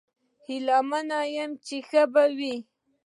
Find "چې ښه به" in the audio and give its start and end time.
1.65-2.23